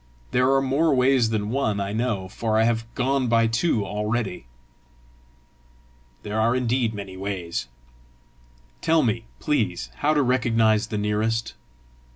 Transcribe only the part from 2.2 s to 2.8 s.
for I